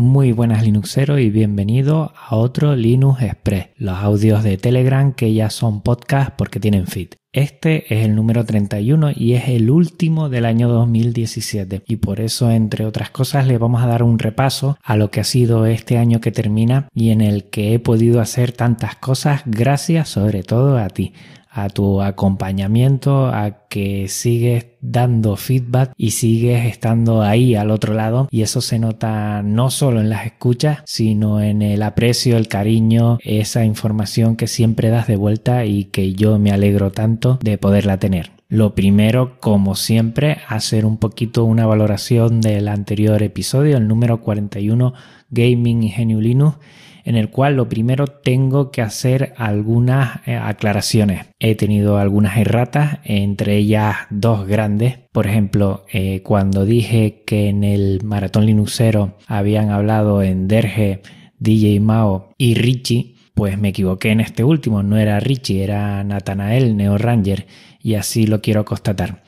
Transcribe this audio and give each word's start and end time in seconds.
Muy 0.00 0.32
buenas 0.32 0.64
Linuxeros 0.64 1.20
y 1.20 1.28
bienvenido 1.28 2.14
a 2.16 2.34
otro 2.34 2.74
Linux 2.74 3.20
Express, 3.20 3.66
los 3.76 3.98
audios 3.98 4.42
de 4.42 4.56
Telegram 4.56 5.12
que 5.12 5.34
ya 5.34 5.50
son 5.50 5.82
podcast 5.82 6.30
porque 6.38 6.58
tienen 6.58 6.86
feed. 6.86 7.08
Este 7.32 7.84
es 7.94 8.06
el 8.06 8.16
número 8.16 8.46
31 8.46 9.10
y 9.14 9.34
es 9.34 9.50
el 9.50 9.68
último 9.68 10.30
del 10.30 10.46
año 10.46 10.70
2017 10.70 11.82
y 11.86 11.96
por 11.96 12.22
eso 12.22 12.50
entre 12.50 12.86
otras 12.86 13.10
cosas 13.10 13.46
le 13.46 13.58
vamos 13.58 13.82
a 13.82 13.88
dar 13.88 14.02
un 14.02 14.18
repaso 14.18 14.78
a 14.82 14.96
lo 14.96 15.10
que 15.10 15.20
ha 15.20 15.24
sido 15.24 15.66
este 15.66 15.98
año 15.98 16.22
que 16.22 16.32
termina 16.32 16.88
y 16.94 17.10
en 17.10 17.20
el 17.20 17.50
que 17.50 17.74
he 17.74 17.78
podido 17.78 18.22
hacer 18.22 18.52
tantas 18.52 18.96
cosas 18.96 19.42
gracias 19.44 20.08
sobre 20.08 20.42
todo 20.42 20.78
a 20.78 20.88
ti 20.88 21.12
a 21.50 21.68
tu 21.68 22.00
acompañamiento, 22.00 23.26
a 23.26 23.66
que 23.68 24.08
sigues 24.08 24.66
dando 24.80 25.36
feedback 25.36 25.92
y 25.96 26.12
sigues 26.12 26.66
estando 26.66 27.22
ahí 27.22 27.54
al 27.54 27.70
otro 27.70 27.92
lado 27.94 28.28
y 28.30 28.42
eso 28.42 28.60
se 28.60 28.78
nota 28.78 29.42
no 29.42 29.70
solo 29.70 30.00
en 30.00 30.10
las 30.10 30.26
escuchas, 30.26 30.80
sino 30.86 31.40
en 31.40 31.62
el 31.62 31.82
aprecio, 31.82 32.36
el 32.36 32.48
cariño, 32.48 33.18
esa 33.22 33.64
información 33.64 34.36
que 34.36 34.46
siempre 34.46 34.90
das 34.90 35.06
de 35.06 35.16
vuelta 35.16 35.64
y 35.64 35.84
que 35.84 36.12
yo 36.12 36.38
me 36.38 36.52
alegro 36.52 36.92
tanto 36.92 37.38
de 37.42 37.58
poderla 37.58 37.98
tener. 37.98 38.30
Lo 38.48 38.74
primero, 38.74 39.38
como 39.38 39.76
siempre, 39.76 40.38
hacer 40.48 40.84
un 40.84 40.96
poquito 40.96 41.44
una 41.44 41.66
valoración 41.66 42.40
del 42.40 42.66
anterior 42.66 43.22
episodio, 43.22 43.76
el 43.76 43.86
número 43.86 44.22
41, 44.22 44.92
Gaming 45.30 45.84
y 45.84 45.90
en 47.04 47.16
el 47.16 47.30
cual 47.30 47.56
lo 47.56 47.68
primero 47.68 48.06
tengo 48.06 48.70
que 48.70 48.82
hacer 48.82 49.34
algunas 49.36 50.26
eh, 50.26 50.34
aclaraciones. 50.36 51.26
He 51.38 51.54
tenido 51.54 51.98
algunas 51.98 52.36
erratas, 52.36 52.98
entre 53.04 53.56
ellas 53.56 53.96
dos 54.10 54.46
grandes. 54.46 54.98
Por 55.12 55.26
ejemplo, 55.26 55.84
eh, 55.92 56.22
cuando 56.22 56.64
dije 56.64 57.22
que 57.26 57.48
en 57.48 57.64
el 57.64 58.00
Maratón 58.04 58.46
Linuxero 58.46 59.16
habían 59.26 59.70
hablado 59.70 60.22
en 60.22 60.48
Derge, 60.48 61.02
DJ 61.38 61.80
Mao 61.80 62.34
y 62.36 62.54
Richie, 62.54 63.16
pues 63.34 63.58
me 63.58 63.68
equivoqué 63.68 64.10
en 64.10 64.20
este 64.20 64.44
último, 64.44 64.82
no 64.82 64.98
era 64.98 65.18
Richie, 65.18 65.64
era 65.64 66.04
Nathanael 66.04 66.76
Neo 66.76 66.98
Ranger 66.98 67.46
y 67.82 67.94
así 67.94 68.26
lo 68.26 68.42
quiero 68.42 68.64
constatar. 68.64 69.22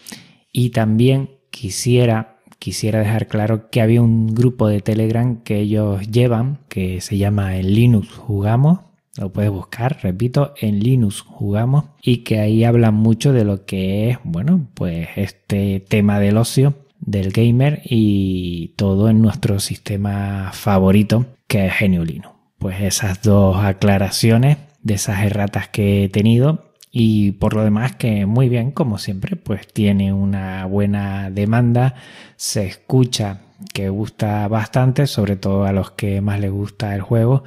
Y 0.53 0.71
también 0.71 1.31
quisiera 1.51 2.32
quisiera 2.63 3.01
dejar 3.01 3.27
claro 3.27 3.71
que 3.71 3.81
había 3.81 4.01
un 4.01 4.37
grupo 4.37 4.69
de 4.69 4.81
Telegram 4.81 5.43
que 5.43 5.59
ellos 5.59 6.09
llevan, 6.09 6.61
que 6.69 7.01
se 7.01 7.19
llama 7.19 7.57
En 7.57 7.75
Linux 7.75 8.09
Jugamos. 8.13 8.79
Lo 9.17 9.33
puedes 9.33 9.51
buscar, 9.51 9.99
repito, 10.01 10.55
en 10.61 10.79
Linux 10.79 11.23
jugamos 11.23 11.87
y 12.01 12.19
que 12.19 12.39
ahí 12.39 12.63
hablan 12.63 12.95
mucho 12.95 13.33
de 13.33 13.45
lo 13.45 13.67
que 13.67 14.11
es, 14.11 14.19
bueno, 14.23 14.69
pues 14.75 15.09
este 15.17 15.81
tema 15.81 16.21
del 16.21 16.37
ocio, 16.37 16.75
del 17.01 17.33
gamer 17.33 17.83
y 17.85 18.69
todo 18.77 19.11
en 19.11 19.21
nuestro 19.21 19.59
sistema 19.59 20.51
favorito 20.53 21.27
que 21.49 21.67
es 21.67 21.73
Genio 21.73 22.05
Linux. 22.05 22.31
Pues 22.59 22.81
esas 22.81 23.23
dos 23.23 23.57
aclaraciones 23.57 24.59
de 24.83 24.95
esas 24.95 25.25
erratas 25.25 25.69
que 25.69 26.05
he 26.05 26.09
tenido 26.09 26.72
y 26.93 27.33
por 27.33 27.55
lo 27.55 27.65
demás 27.65 27.97
que 27.97 28.27
muy 28.27 28.51
bien 28.51 28.71
como 28.71 28.99
siempre 28.99 29.35
pues 29.37 29.67
tiene 29.67 30.13
una 30.13 30.67
buena 30.67 31.31
demanda 31.31 31.95
se 32.37 32.67
escucha 32.67 33.41
que 33.73 33.89
gusta 33.89 34.47
bastante 34.49 35.07
sobre 35.07 35.37
todo 35.37 35.65
a 35.65 35.73
los 35.73 35.93
que 35.93 36.21
más 36.21 36.41
les 36.41 36.51
gusta 36.51 36.95
el 36.95 37.01
juego. 37.01 37.45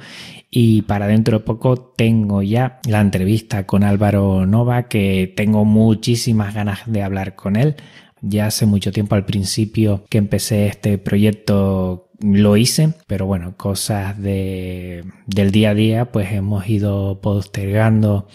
Y 0.50 0.82
para 0.82 1.06
dentro 1.06 1.38
de 1.38 1.44
poco 1.44 1.76
tengo 1.76 2.42
ya 2.42 2.80
la 2.88 3.00
entrevista 3.00 3.66
con 3.66 3.84
Álvaro 3.84 4.46
Nova 4.46 4.84
que 4.88 5.32
tengo 5.36 5.64
muchísimas 5.64 6.54
ganas 6.54 6.80
de 6.86 7.02
hablar 7.02 7.34
con 7.34 7.56
él. 7.56 7.76
Ya 8.22 8.46
hace 8.46 8.66
mucho 8.66 8.92
tiempo 8.92 9.14
al 9.14 9.26
principio 9.26 10.04
que 10.08 10.18
empecé 10.18 10.66
este 10.66 10.98
proyecto 10.98 12.08
lo 12.20 12.56
hice, 12.56 12.94
pero 13.06 13.26
bueno, 13.26 13.56
cosas 13.58 14.20
de, 14.20 15.04
del 15.26 15.50
día 15.50 15.70
a 15.70 15.74
día, 15.74 16.12
pues 16.12 16.32
hemos 16.32 16.66
ido 16.66 17.20
postergando 17.20 18.26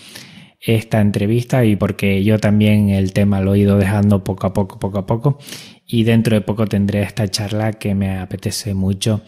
esta 0.62 1.02
entrevista 1.02 1.66
y 1.66 1.76
porque 1.76 2.24
yo 2.24 2.40
también 2.40 2.90
el 2.90 3.14
tema 3.14 3.42
lo 3.42 3.56
he 3.56 3.60
ido 3.60 3.78
dejando 3.78 4.24
poco 4.24 4.48
a 4.48 4.54
poco, 4.54 4.78
poco 4.80 5.00
a 5.00 5.06
poco 5.08 5.40
y 5.88 6.04
dentro 6.04 6.36
de 6.36 6.42
poco 6.42 6.68
tendré 6.68 7.02
esta 7.02 7.28
charla 7.28 7.74
que 7.74 7.96
me 7.96 8.20
apetece 8.20 8.76
mucho 8.76 9.22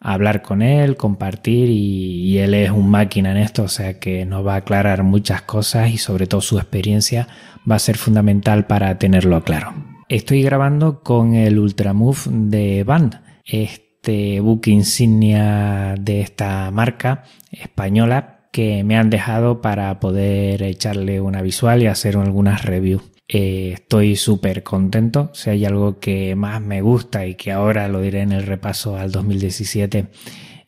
hablar 0.00 0.42
con 0.42 0.62
él, 0.62 0.96
compartir 0.96 1.68
y, 1.68 2.38
él 2.38 2.54
es 2.54 2.70
un 2.70 2.88
máquina 2.90 3.32
en 3.32 3.38
esto, 3.38 3.64
o 3.64 3.68
sea 3.68 3.98
que 3.98 4.24
nos 4.24 4.46
va 4.46 4.54
a 4.54 4.58
aclarar 4.58 5.02
muchas 5.02 5.42
cosas 5.42 5.90
y 5.90 5.98
sobre 5.98 6.26
todo 6.26 6.40
su 6.40 6.58
experiencia 6.58 7.26
va 7.68 7.76
a 7.76 7.80
ser 7.80 7.96
fundamental 7.96 8.66
para 8.66 8.98
tenerlo 8.98 9.42
claro. 9.42 9.74
Estoy 10.08 10.42
grabando 10.42 11.02
con 11.02 11.34
el 11.34 11.58
Ultramove 11.58 12.30
de 12.30 12.84
Band, 12.84 13.20
este 13.44 14.38
book 14.40 14.68
insignia 14.68 15.96
de 15.98 16.20
esta 16.20 16.70
marca 16.70 17.24
española 17.50 18.35
que 18.56 18.84
me 18.84 18.96
han 18.96 19.10
dejado 19.10 19.60
para 19.60 20.00
poder 20.00 20.62
echarle 20.62 21.20
una 21.20 21.42
visual 21.42 21.82
y 21.82 21.88
hacer 21.88 22.16
algunas 22.16 22.64
reviews. 22.64 23.02
Eh, 23.28 23.72
estoy 23.74 24.16
súper 24.16 24.62
contento. 24.62 25.28
Si 25.34 25.50
hay 25.50 25.66
algo 25.66 25.98
que 25.98 26.34
más 26.36 26.62
me 26.62 26.80
gusta 26.80 27.26
y 27.26 27.34
que 27.34 27.52
ahora 27.52 27.86
lo 27.86 28.00
diré 28.00 28.22
en 28.22 28.32
el 28.32 28.44
repaso 28.44 28.96
al 28.96 29.12
2017 29.12 30.06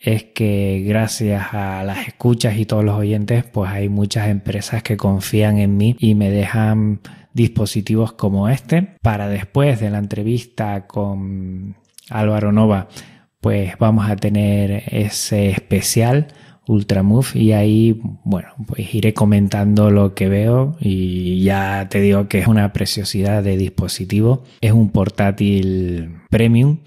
es 0.00 0.24
que 0.24 0.84
gracias 0.86 1.54
a 1.54 1.82
las 1.82 2.06
escuchas 2.06 2.58
y 2.58 2.66
todos 2.66 2.84
los 2.84 2.94
oyentes 2.94 3.44
pues 3.44 3.70
hay 3.70 3.88
muchas 3.88 4.28
empresas 4.28 4.82
que 4.82 4.98
confían 4.98 5.56
en 5.56 5.78
mí 5.78 5.96
y 5.98 6.14
me 6.14 6.28
dejan 6.30 7.00
dispositivos 7.32 8.12
como 8.12 8.50
este 8.50 8.96
para 9.00 9.28
después 9.28 9.80
de 9.80 9.88
la 9.88 9.98
entrevista 9.98 10.86
con 10.86 11.74
Álvaro 12.10 12.52
Nova 12.52 12.88
pues 13.40 13.78
vamos 13.78 14.10
a 14.10 14.16
tener 14.16 14.84
ese 14.88 15.48
especial 15.48 16.28
Ultramove 16.68 17.34
y 17.34 17.52
ahí, 17.52 18.00
bueno, 18.24 18.50
pues 18.66 18.94
iré 18.94 19.14
comentando 19.14 19.90
lo 19.90 20.14
que 20.14 20.28
veo 20.28 20.76
y 20.80 21.42
ya 21.42 21.88
te 21.90 22.00
digo 22.00 22.28
que 22.28 22.38
es 22.38 22.46
una 22.46 22.72
preciosidad 22.72 23.42
de 23.42 23.56
dispositivo. 23.56 24.44
Es 24.60 24.72
un 24.72 24.90
portátil 24.90 26.18
premium 26.30 26.78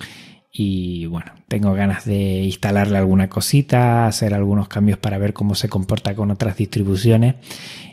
y 0.53 1.07
bueno, 1.07 1.31
tengo 1.47 1.73
ganas 1.73 2.05
de 2.05 2.43
instalarle 2.43 2.97
alguna 2.97 3.27
cosita, 3.27 4.05
hacer 4.05 4.33
algunos 4.33 4.67
cambios 4.67 4.99
para 4.99 5.17
ver 5.17 5.33
cómo 5.33 5.55
se 5.55 5.67
comporta 5.67 6.13
con 6.15 6.29
otras 6.29 6.57
distribuciones 6.57 7.35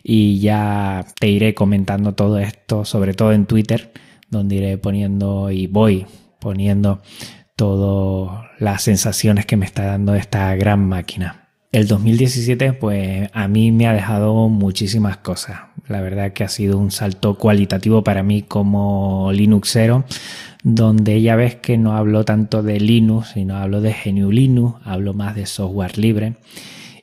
y 0.02 0.40
ya 0.40 1.06
te 1.18 1.28
iré 1.28 1.54
comentando 1.54 2.14
todo 2.14 2.38
esto, 2.38 2.84
sobre 2.84 3.14
todo 3.14 3.32
en 3.32 3.46
Twitter, 3.46 3.92
donde 4.28 4.56
iré 4.56 4.78
poniendo 4.78 5.50
y 5.50 5.66
voy 5.66 6.06
poniendo 6.38 7.00
todas 7.56 8.46
las 8.58 8.82
sensaciones 8.82 9.46
que 9.46 9.56
me 9.56 9.64
está 9.64 9.86
dando 9.86 10.14
esta 10.14 10.54
gran 10.54 10.86
máquina. 10.86 11.47
El 11.70 11.86
2017 11.86 12.72
pues 12.72 13.28
a 13.34 13.46
mí 13.46 13.72
me 13.72 13.86
ha 13.86 13.92
dejado 13.92 14.48
muchísimas 14.48 15.18
cosas. 15.18 15.60
La 15.86 16.00
verdad 16.00 16.32
que 16.32 16.42
ha 16.42 16.48
sido 16.48 16.78
un 16.78 16.90
salto 16.90 17.34
cualitativo 17.34 18.02
para 18.02 18.22
mí 18.22 18.40
como 18.42 19.30
Linuxero, 19.32 20.04
donde 20.62 21.20
ya 21.20 21.36
ves 21.36 21.56
que 21.56 21.76
no 21.76 21.94
hablo 21.94 22.24
tanto 22.24 22.62
de 22.62 22.80
Linux, 22.80 23.32
sino 23.34 23.56
hablo 23.56 23.82
de 23.82 23.94
GNU 23.94 24.30
Linux, 24.30 24.80
hablo 24.84 25.12
más 25.12 25.34
de 25.34 25.44
software 25.44 25.98
libre 25.98 26.36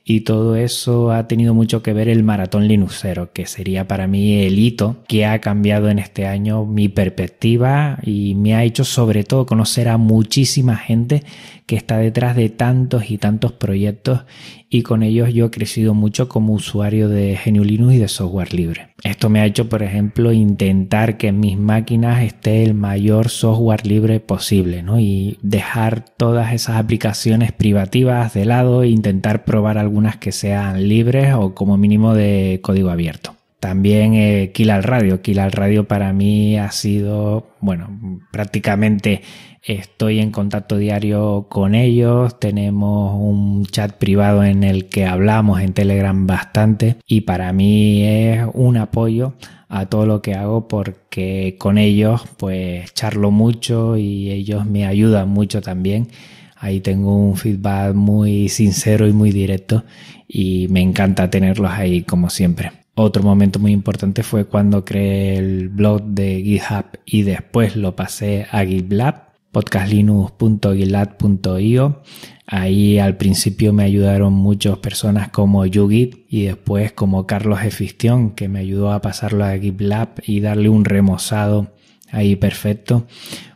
y 0.07 0.21
todo 0.21 0.55
eso 0.55 1.11
ha 1.11 1.27
tenido 1.27 1.55
mucho 1.55 1.81
que 1.81 1.91
ver 1.91 2.07
el 2.07 2.21
maratón 2.23 2.67
Linuxero, 2.67 3.33
que 3.33 3.47
sería 3.47 3.87
para 3.87 4.05
mí 4.05 4.43
el 4.43 4.59
hito 4.59 4.97
que 5.07 5.25
ha 5.25 5.41
cambiado 5.41 5.89
en 5.89 5.97
este 5.97 6.27
año 6.27 6.63
mi 6.63 6.89
perspectiva 6.89 7.97
y 8.03 8.35
me 8.35 8.53
ha 8.53 8.63
hecho 8.63 8.83
sobre 8.83 9.23
todo 9.23 9.47
conocer 9.47 9.89
a 9.89 9.97
muchísima 9.97 10.75
gente 10.77 11.23
que 11.65 11.75
está 11.75 11.97
detrás 11.97 12.35
de 12.35 12.49
tantos 12.49 13.09
y 13.09 13.17
tantos 13.17 13.53
proyectos 13.53 14.21
y 14.69 14.81
con 14.81 15.03
ellos 15.03 15.33
yo 15.33 15.45
he 15.45 15.51
crecido 15.51 15.93
mucho 15.93 16.27
como 16.27 16.53
usuario 16.53 17.09
de 17.09 17.37
GNU 17.43 17.63
Linux 17.63 17.93
y 17.93 17.97
de 17.99 18.07
software 18.07 18.53
libre. 18.53 18.89
Esto 19.03 19.29
me 19.29 19.39
ha 19.39 19.45
hecho, 19.45 19.69
por 19.69 19.83
ejemplo, 19.83 20.33
intentar 20.33 21.17
que 21.17 21.27
en 21.27 21.39
mis 21.39 21.57
máquinas 21.57 22.23
esté 22.23 22.63
el 22.63 22.73
mayor 22.73 23.29
software 23.29 23.85
libre 23.85 24.19
posible, 24.19 24.83
¿no? 24.83 24.99
Y 24.99 25.37
dejar 25.41 26.05
todas 26.17 26.53
esas 26.53 26.77
aplicaciones 26.77 27.51
privativas 27.51 28.33
de 28.33 28.45
lado 28.45 28.83
e 28.83 28.89
intentar 28.89 29.45
probar 29.45 29.77
algunas 29.77 30.17
que 30.17 30.31
sean 30.31 30.87
libres 30.87 31.33
o 31.35 31.53
como 31.53 31.77
mínimo 31.77 32.13
de 32.13 32.59
código 32.63 32.89
abierto. 32.89 33.35
También 33.59 34.13
eh, 34.13 34.51
Kill 34.53 34.69
al 34.69 34.83
Radio. 34.83 35.21
Kill 35.23 35.39
al 35.39 35.51
Radio 35.51 35.87
para 35.87 36.13
mí 36.13 36.55
ha 36.57 36.69
sido, 36.71 37.47
bueno, 37.61 38.21
prácticamente 38.31 39.21
estoy 39.65 40.19
en 40.19 40.31
contacto 40.31 40.77
diario 40.77 41.47
con 41.49 41.75
ellos. 41.75 42.39
Tenemos 42.39 43.15
un 43.15 43.65
chat 43.65 43.97
privado 43.97 44.43
en 44.43 44.63
el 44.63 44.87
que 44.87 45.05
hablamos 45.05 45.61
en 45.61 45.73
Telegram 45.73 46.27
bastante 46.27 46.97
y 47.07 47.21
para 47.21 47.51
mí 47.51 48.03
es 48.03 48.45
un 48.53 48.77
apoyo 48.77 49.33
a 49.67 49.87
todo 49.87 50.05
lo 50.05 50.21
que 50.21 50.35
hago 50.35 50.67
porque 50.67 51.55
con 51.57 51.77
ellos 51.77 52.23
pues 52.37 52.93
charlo 52.93 53.31
mucho 53.31 53.97
y 53.97 54.31
ellos 54.31 54.65
me 54.65 54.85
ayudan 54.85 55.29
mucho 55.29 55.61
también. 55.61 56.09
Ahí 56.55 56.79
tengo 56.79 57.15
un 57.15 57.35
feedback 57.35 57.95
muy 57.95 58.49
sincero 58.49 59.07
y 59.07 59.13
muy 59.13 59.31
directo 59.31 59.83
y 60.27 60.67
me 60.69 60.81
encanta 60.81 61.29
tenerlos 61.29 61.71
ahí 61.71 62.03
como 62.03 62.29
siempre. 62.29 62.71
Otro 62.97 63.23
momento 63.23 63.59
muy 63.59 63.73
importante 63.73 64.23
fue 64.23 64.45
cuando 64.45 64.85
creé 64.85 65.37
el 65.37 65.67
blog 65.67 66.01
de 66.03 66.41
GitHub 66.41 66.85
y 67.05 67.23
después 67.23 67.75
lo 67.75 67.93
pasé 67.93 68.47
a 68.51 68.63
GitLab 68.63 69.24
podcastlinux.gilad.io. 69.55 72.03
Ahí 72.45 72.99
al 72.99 73.15
principio 73.15 73.71
me 73.71 73.83
ayudaron 73.83 74.33
muchas 74.33 74.79
personas 74.79 75.29
como 75.29 75.65
Yugit 75.65 76.25
y 76.29 76.43
después 76.43 76.91
como 76.91 77.25
Carlos 77.25 77.63
Efistión 77.63 78.31
que 78.31 78.49
me 78.49 78.59
ayudó 78.59 78.91
a 78.91 79.01
pasarlo 79.01 79.45
a 79.45 79.57
GitLab 79.57 80.21
y 80.27 80.41
darle 80.41 80.67
un 80.67 80.83
remozado 80.83 81.71
ahí 82.11 82.35
perfecto. 82.35 83.07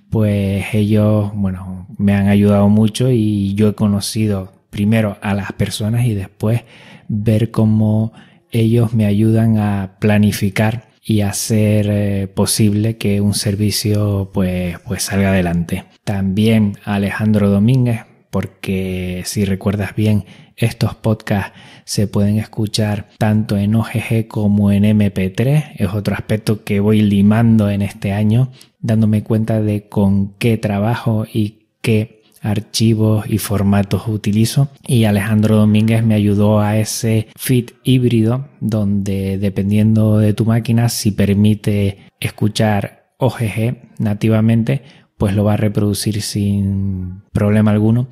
Pues 0.09 0.73
ellos, 0.73 1.31
bueno, 1.35 1.85
me 1.97 2.13
han 2.13 2.29
ayudado 2.29 2.69
mucho 2.69 3.11
y 3.11 3.53
yo 3.55 3.67
he 3.67 3.75
conocido 3.75 4.53
primero 4.69 5.17
a 5.21 5.33
las 5.33 5.51
personas 5.51 6.05
y 6.05 6.13
después 6.13 6.61
ver 7.09 7.51
cómo 7.51 8.13
ellos 8.51 8.93
me 8.93 9.05
ayudan 9.05 9.57
a 9.57 9.97
planificar 9.99 10.87
y 11.09 11.21
hacer 11.21 11.87
eh, 11.89 12.27
posible 12.27 12.97
que 12.97 13.19
un 13.19 13.33
servicio 13.33 14.29
pues, 14.31 14.77
pues 14.87 15.01
salga 15.01 15.29
adelante. 15.29 15.85
También 16.03 16.77
Alejandro 16.85 17.49
Domínguez, 17.49 18.01
porque 18.29 19.23
si 19.25 19.43
recuerdas 19.43 19.95
bien, 19.95 20.25
estos 20.55 20.93
podcasts 20.93 21.57
se 21.83 22.05
pueden 22.05 22.37
escuchar 22.37 23.07
tanto 23.17 23.57
en 23.57 23.73
OGG 23.73 24.27
como 24.27 24.71
en 24.71 24.83
MP3. 24.83 25.71
Es 25.77 25.89
otro 25.95 26.13
aspecto 26.13 26.63
que 26.63 26.79
voy 26.79 27.01
limando 27.01 27.71
en 27.71 27.81
este 27.81 28.11
año, 28.11 28.51
dándome 28.79 29.23
cuenta 29.23 29.63
de 29.63 29.89
con 29.89 30.35
qué 30.35 30.59
trabajo 30.59 31.25
y 31.25 31.69
qué 31.81 32.18
archivos 32.41 33.25
y 33.29 33.37
formatos 33.37 34.07
utilizo. 34.07 34.69
Y 34.87 35.05
Alejandro 35.05 35.57
Domínguez 35.57 36.03
me 36.03 36.15
ayudó 36.15 36.59
a 36.59 36.77
ese 36.77 37.27
feed 37.35 37.71
híbrido 37.83 38.47
donde 38.59 39.37
dependiendo 39.37 40.17
de 40.17 40.33
tu 40.33 40.45
máquina 40.45 40.89
si 40.89 41.11
permite 41.11 41.97
escuchar 42.19 43.13
OGG 43.17 43.99
nativamente 43.99 44.83
pues 45.17 45.35
lo 45.35 45.43
va 45.43 45.53
a 45.53 45.57
reproducir 45.57 46.21
sin 46.21 47.23
problema 47.31 47.71
alguno. 47.71 48.07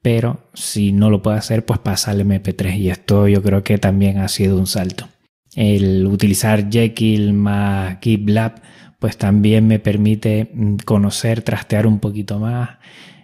Pero 0.00 0.48
si 0.54 0.92
no 0.92 1.10
lo 1.10 1.22
puede 1.22 1.38
hacer 1.38 1.64
pues 1.64 1.78
pasa 1.80 2.10
al 2.10 2.20
MP3 2.20 2.76
y 2.78 2.90
esto 2.90 3.28
yo 3.28 3.42
creo 3.42 3.62
que 3.62 3.78
también 3.78 4.18
ha 4.18 4.28
sido 4.28 4.58
un 4.58 4.66
salto. 4.66 5.08
El 5.54 6.06
utilizar 6.06 6.70
Jekyll 6.70 7.32
más 7.32 7.98
GitLab 8.00 8.62
pues 9.02 9.16
también 9.16 9.66
me 9.66 9.80
permite 9.80 10.48
mm, 10.54 10.76
conocer, 10.84 11.42
trastear 11.42 11.88
un 11.88 11.98
poquito 11.98 12.38
más, 12.38 12.78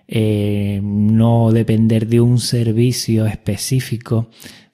eh, 0.08 0.80
no 0.82 1.52
depender 1.52 2.06
de 2.06 2.22
un 2.22 2.40
servicio 2.40 3.26
específico 3.26 4.30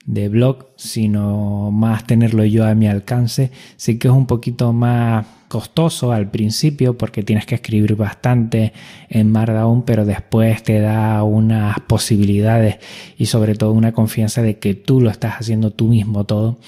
de 0.06 0.28
blog, 0.28 0.68
sino 0.76 1.70
más 1.72 2.06
tenerlo 2.06 2.44
yo 2.44 2.64
a 2.64 2.74
mi 2.74 2.86
alcance. 2.86 3.50
Sí 3.76 3.98
que 3.98 4.08
es 4.08 4.14
un 4.14 4.26
poquito 4.26 4.72
más 4.72 5.26
costoso 5.48 6.12
al 6.12 6.30
principio 6.30 6.96
porque 6.98 7.22
tienes 7.22 7.46
que 7.46 7.56
escribir 7.56 7.96
bastante 7.96 8.72
en 9.08 9.32
Markdown, 9.32 9.82
pero 9.84 10.04
después 10.04 10.62
te 10.62 10.80
da 10.80 11.22
unas 11.24 11.80
posibilidades 11.80 12.76
y 13.18 13.26
sobre 13.26 13.54
todo 13.54 13.72
una 13.72 13.92
confianza 13.92 14.42
de 14.42 14.58
que 14.58 14.74
tú 14.74 15.00
lo 15.00 15.10
estás 15.10 15.34
haciendo 15.34 15.70
tú 15.72 15.88
mismo 15.88 16.24
todo. 16.24 16.58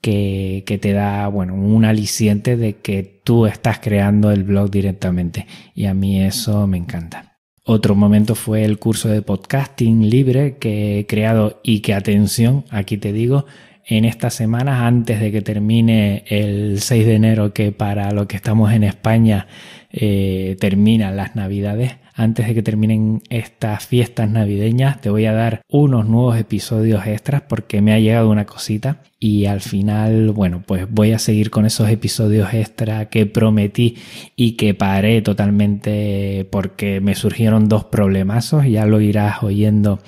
Que, 0.00 0.64
que, 0.66 0.78
te 0.78 0.92
da, 0.92 1.28
bueno, 1.28 1.54
un 1.54 1.84
aliciente 1.84 2.56
de 2.56 2.78
que 2.78 3.20
tú 3.22 3.46
estás 3.46 3.78
creando 3.78 4.32
el 4.32 4.42
blog 4.42 4.68
directamente. 4.68 5.46
Y 5.76 5.84
a 5.84 5.94
mí 5.94 6.20
eso 6.20 6.66
me 6.66 6.76
encanta. 6.76 7.31
Otro 7.64 7.94
momento 7.94 8.34
fue 8.34 8.64
el 8.64 8.80
curso 8.80 9.08
de 9.08 9.22
podcasting 9.22 10.10
libre 10.10 10.56
que 10.58 10.98
he 10.98 11.06
creado 11.06 11.60
y 11.62 11.78
que 11.78 11.94
atención, 11.94 12.64
aquí 12.70 12.96
te 12.96 13.12
digo, 13.12 13.46
en 13.86 14.04
estas 14.04 14.34
semanas 14.34 14.80
antes 14.82 15.20
de 15.20 15.30
que 15.30 15.42
termine 15.42 16.24
el 16.26 16.80
6 16.80 17.06
de 17.06 17.14
enero 17.14 17.52
que 17.52 17.70
para 17.70 18.10
lo 18.10 18.26
que 18.26 18.34
estamos 18.34 18.72
en 18.72 18.82
España 18.82 19.46
eh, 19.92 20.56
terminan 20.58 21.16
las 21.16 21.36
navidades, 21.36 21.96
antes 22.14 22.46
de 22.46 22.54
que 22.54 22.62
terminen 22.62 23.22
estas 23.30 23.86
fiestas 23.86 24.28
navideñas, 24.28 25.00
te 25.00 25.10
voy 25.10 25.24
a 25.26 25.32
dar 25.32 25.62
unos 25.68 26.06
nuevos 26.06 26.36
episodios 26.36 27.06
extras 27.06 27.42
porque 27.48 27.80
me 27.80 27.92
ha 27.92 27.98
llegado 27.98 28.30
una 28.30 28.44
cosita 28.44 29.02
y 29.18 29.46
al 29.46 29.60
final, 29.60 30.32
bueno, 30.32 30.62
pues 30.66 30.86
voy 30.90 31.12
a 31.12 31.18
seguir 31.18 31.50
con 31.50 31.64
esos 31.64 31.88
episodios 31.88 32.52
extra 32.52 33.08
que 33.08 33.24
prometí 33.24 33.96
y 34.36 34.52
que 34.52 34.74
paré 34.74 35.22
totalmente 35.22 36.46
porque 36.50 37.00
me 37.00 37.14
surgieron 37.14 37.68
dos 37.68 37.84
problemazos, 37.84 38.66
ya 38.66 38.84
lo 38.84 39.00
irás 39.00 39.42
oyendo 39.42 40.00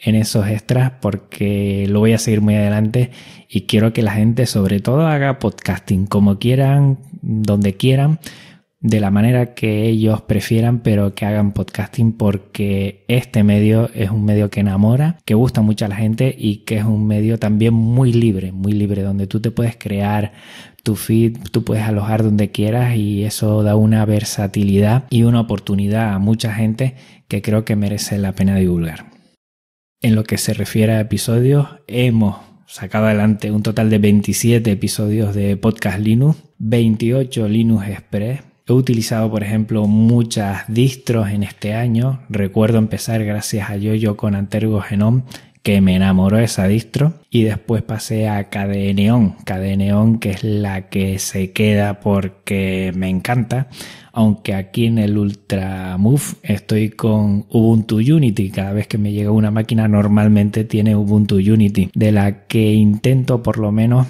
en 0.00 0.14
esos 0.14 0.46
extras 0.48 0.92
porque 1.00 1.86
lo 1.88 2.00
voy 2.00 2.12
a 2.12 2.18
seguir 2.18 2.42
muy 2.42 2.54
adelante 2.54 3.10
y 3.48 3.62
quiero 3.62 3.92
que 3.92 4.02
la 4.02 4.12
gente 4.12 4.46
sobre 4.46 4.80
todo 4.80 5.06
haga 5.06 5.38
podcasting 5.38 6.06
como 6.06 6.38
quieran, 6.38 6.98
donde 7.22 7.74
quieran 7.74 8.18
de 8.86 9.00
la 9.00 9.10
manera 9.10 9.54
que 9.54 9.88
ellos 9.88 10.22
prefieran, 10.22 10.78
pero 10.78 11.14
que 11.14 11.26
hagan 11.26 11.52
podcasting 11.52 12.12
porque 12.12 13.04
este 13.08 13.42
medio 13.42 13.90
es 13.94 14.10
un 14.10 14.24
medio 14.24 14.48
que 14.48 14.60
enamora, 14.60 15.18
que 15.24 15.34
gusta 15.34 15.60
mucho 15.60 15.84
a 15.84 15.88
la 15.88 15.96
gente 15.96 16.34
y 16.38 16.58
que 16.58 16.76
es 16.76 16.84
un 16.84 17.06
medio 17.06 17.38
también 17.38 17.74
muy 17.74 18.12
libre, 18.12 18.52
muy 18.52 18.72
libre, 18.72 19.02
donde 19.02 19.26
tú 19.26 19.40
te 19.40 19.50
puedes 19.50 19.76
crear 19.76 20.32
tu 20.84 20.94
feed, 20.94 21.38
tú 21.50 21.64
puedes 21.64 21.82
alojar 21.82 22.22
donde 22.22 22.52
quieras 22.52 22.94
y 22.94 23.24
eso 23.24 23.64
da 23.64 23.74
una 23.74 24.04
versatilidad 24.04 25.04
y 25.10 25.24
una 25.24 25.40
oportunidad 25.40 26.14
a 26.14 26.20
mucha 26.20 26.54
gente 26.54 26.94
que 27.26 27.42
creo 27.42 27.64
que 27.64 27.74
merece 27.74 28.18
la 28.18 28.34
pena 28.34 28.54
divulgar. 28.54 29.06
En 30.00 30.14
lo 30.14 30.22
que 30.22 30.38
se 30.38 30.54
refiere 30.54 30.92
a 30.92 31.00
episodios, 31.00 31.66
hemos 31.88 32.36
sacado 32.68 33.06
adelante 33.06 33.50
un 33.50 33.64
total 33.64 33.90
de 33.90 33.98
27 33.98 34.70
episodios 34.70 35.34
de 35.34 35.56
Podcast 35.56 35.98
Linux, 35.98 36.38
28 36.58 37.48
Linux 37.48 37.88
Express, 37.88 38.42
He 38.68 38.72
utilizado, 38.72 39.30
por 39.30 39.44
ejemplo, 39.44 39.86
muchas 39.86 40.64
distros 40.66 41.28
en 41.28 41.44
este 41.44 41.74
año. 41.74 42.18
Recuerdo 42.28 42.78
empezar 42.78 43.24
gracias 43.24 43.70
a 43.70 43.76
Yoyo 43.76 44.16
con 44.16 44.34
Antergo 44.34 44.80
Genome, 44.80 45.22
que 45.62 45.80
me 45.80 45.94
enamoró 45.94 46.40
esa 46.40 46.66
distro. 46.66 47.14
Y 47.30 47.44
después 47.44 47.82
pasé 47.82 48.28
a 48.28 48.50
KDE 48.50 48.94
KDE 49.44 50.18
que 50.20 50.30
es 50.30 50.42
la 50.42 50.88
que 50.88 51.20
se 51.20 51.52
queda 51.52 52.00
porque 52.00 52.90
me 52.96 53.08
encanta. 53.08 53.68
Aunque 54.12 54.54
aquí 54.54 54.86
en 54.86 54.98
el 54.98 55.16
Ultramove 55.16 56.34
estoy 56.42 56.90
con 56.90 57.46
Ubuntu 57.48 57.98
Unity. 57.98 58.50
Cada 58.50 58.72
vez 58.72 58.88
que 58.88 58.98
me 58.98 59.12
llega 59.12 59.30
una 59.30 59.52
máquina 59.52 59.86
normalmente 59.86 60.64
tiene 60.64 60.96
Ubuntu 60.96 61.36
Unity. 61.36 61.90
De 61.94 62.10
la 62.10 62.46
que 62.48 62.72
intento 62.72 63.44
por 63.44 63.58
lo 63.58 63.70
menos 63.70 64.08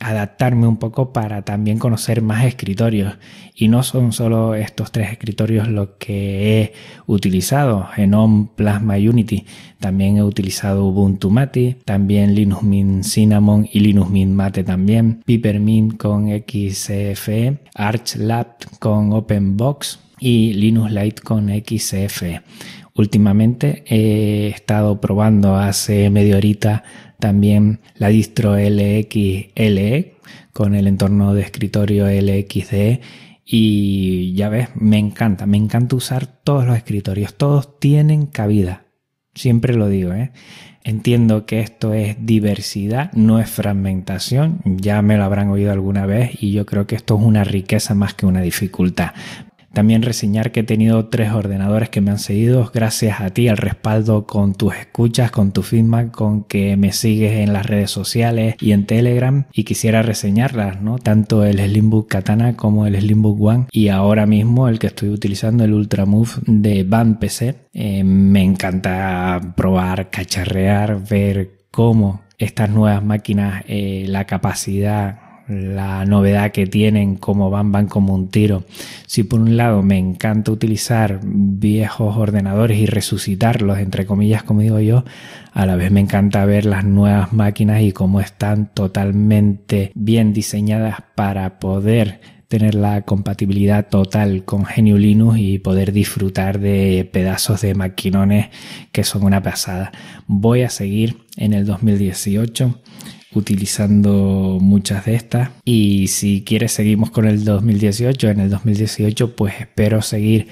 adaptarme 0.00 0.66
un 0.66 0.76
poco 0.76 1.12
para 1.12 1.42
también 1.42 1.78
conocer 1.78 2.22
más 2.22 2.44
escritorios. 2.44 3.14
Y 3.54 3.68
no 3.68 3.82
son 3.82 4.12
solo 4.12 4.54
estos 4.54 4.90
tres 4.90 5.12
escritorios 5.12 5.68
los 5.68 5.90
que 5.98 6.60
he 6.60 6.72
utilizado, 7.06 7.86
Genome, 7.94 8.48
Plasma 8.56 8.96
Unity. 8.96 9.46
También 9.78 10.16
he 10.16 10.22
utilizado 10.22 10.84
Ubuntu 10.86 11.30
Mate, 11.30 11.78
también 11.84 12.34
Linux 12.34 12.62
Mint 12.62 13.04
Cinnamon 13.04 13.68
y 13.72 13.80
Linux 13.80 14.10
Mint 14.10 14.34
Mate 14.34 14.64
también, 14.64 15.22
Peppermint 15.24 15.96
con 15.96 16.28
XFE, 16.28 17.58
Arch 17.74 18.16
Lab 18.16 18.56
con 18.78 19.12
OpenBox 19.12 20.00
y 20.18 20.54
Linux 20.54 20.90
Lite 20.90 21.22
con 21.22 21.48
XFE. 21.48 22.42
Últimamente 22.96 23.82
he 23.88 24.48
estado 24.48 25.00
probando 25.00 25.56
hace 25.56 26.10
media 26.10 26.36
horita 26.36 26.84
también 27.24 27.80
la 27.96 28.08
distro 28.08 28.54
LXLE 28.54 30.16
con 30.52 30.74
el 30.74 30.86
entorno 30.86 31.32
de 31.32 31.40
escritorio 31.40 32.06
LXDE 32.06 33.00
y 33.46 34.34
ya 34.34 34.50
ves, 34.50 34.68
me 34.74 34.98
encanta, 34.98 35.46
me 35.46 35.56
encanta 35.56 35.96
usar 35.96 36.26
todos 36.26 36.66
los 36.66 36.76
escritorios, 36.76 37.32
todos 37.32 37.80
tienen 37.80 38.26
cabida, 38.26 38.84
siempre 39.34 39.72
lo 39.72 39.88
digo, 39.88 40.12
¿eh? 40.12 40.32
Entiendo 40.82 41.46
que 41.46 41.60
esto 41.60 41.94
es 41.94 42.18
diversidad, 42.26 43.10
no 43.14 43.40
es 43.40 43.48
fragmentación, 43.48 44.60
ya 44.66 45.00
me 45.00 45.16
lo 45.16 45.24
habrán 45.24 45.48
oído 45.48 45.72
alguna 45.72 46.04
vez 46.04 46.42
y 46.42 46.52
yo 46.52 46.66
creo 46.66 46.86
que 46.86 46.94
esto 46.94 47.16
es 47.16 47.24
una 47.24 47.42
riqueza 47.42 47.94
más 47.94 48.12
que 48.12 48.26
una 48.26 48.42
dificultad. 48.42 49.12
También 49.74 50.02
reseñar 50.02 50.52
que 50.52 50.60
he 50.60 50.64
tenido 50.64 51.06
tres 51.06 51.32
ordenadores 51.32 51.90
que 51.90 52.00
me 52.00 52.12
han 52.12 52.18
seguido 52.18 52.70
gracias 52.72 53.20
a 53.20 53.30
ti, 53.30 53.48
al 53.48 53.56
respaldo 53.56 54.26
con 54.26 54.54
tus 54.54 54.74
escuchas, 54.76 55.30
con 55.32 55.52
tu 55.52 55.62
feedback, 55.62 56.12
con 56.12 56.44
que 56.44 56.76
me 56.76 56.92
sigues 56.92 57.32
en 57.32 57.52
las 57.52 57.66
redes 57.66 57.90
sociales 57.90 58.54
y 58.60 58.72
en 58.72 58.86
Telegram 58.86 59.46
y 59.52 59.64
quisiera 59.64 60.02
reseñarlas, 60.02 60.80
¿no? 60.80 60.98
Tanto 60.98 61.44
el 61.44 61.58
Slimbook 61.58 62.08
Katana 62.08 62.56
como 62.56 62.86
el 62.86 62.98
Slimbook 63.00 63.40
One 63.40 63.66
y 63.72 63.88
ahora 63.88 64.26
mismo 64.26 64.68
el 64.68 64.78
que 64.78 64.86
estoy 64.86 65.08
utilizando, 65.08 65.64
el 65.64 65.74
Ultramove 65.74 66.30
de 66.46 66.84
Band 66.84 67.18
PC. 67.18 67.56
Eh, 67.72 68.04
me 68.04 68.42
encanta 68.42 69.54
probar, 69.56 70.08
cacharrear, 70.10 71.02
ver 71.08 71.66
cómo 71.72 72.22
estas 72.38 72.70
nuevas 72.70 73.04
máquinas, 73.04 73.64
eh, 73.66 74.04
la 74.06 74.24
capacidad 74.26 75.23
la 75.48 76.04
novedad 76.04 76.52
que 76.52 76.66
tienen, 76.66 77.16
cómo 77.16 77.50
van, 77.50 77.72
van 77.72 77.86
como 77.86 78.14
un 78.14 78.28
tiro. 78.28 78.64
Si 79.06 79.24
por 79.24 79.40
un 79.40 79.56
lado 79.56 79.82
me 79.82 79.98
encanta 79.98 80.50
utilizar 80.52 81.20
viejos 81.22 82.16
ordenadores 82.16 82.78
y 82.78 82.86
resucitarlos, 82.86 83.78
entre 83.78 84.06
comillas, 84.06 84.42
como 84.42 84.60
digo 84.60 84.80
yo, 84.80 85.04
a 85.52 85.66
la 85.66 85.76
vez 85.76 85.90
me 85.90 86.00
encanta 86.00 86.44
ver 86.44 86.64
las 86.66 86.84
nuevas 86.84 87.32
máquinas 87.32 87.82
y 87.82 87.92
cómo 87.92 88.20
están 88.20 88.70
totalmente 88.72 89.92
bien 89.94 90.32
diseñadas 90.32 90.96
para 91.14 91.58
poder 91.58 92.20
tener 92.48 92.74
la 92.74 93.02
compatibilidad 93.02 93.88
total 93.88 94.44
con 94.44 94.64
GNU 94.64 94.96
Linux 94.96 95.38
y 95.38 95.58
poder 95.58 95.92
disfrutar 95.92 96.60
de 96.60 97.08
pedazos 97.12 97.62
de 97.62 97.74
maquinones 97.74 98.48
que 98.92 99.04
son 99.04 99.24
una 99.24 99.42
pasada. 99.42 99.92
Voy 100.26 100.62
a 100.62 100.70
seguir 100.70 101.24
en 101.36 101.52
el 101.52 101.66
2018 101.66 102.80
utilizando 103.34 104.58
muchas 104.60 105.04
de 105.04 105.14
estas. 105.14 105.50
Y 105.64 106.08
si 106.08 106.42
quieres 106.44 106.72
seguimos 106.72 107.10
con 107.10 107.26
el 107.26 107.44
2018 107.44 108.30
en 108.30 108.40
el 108.40 108.50
2018 108.50 109.36
pues 109.36 109.54
espero 109.60 110.02
seguir 110.02 110.48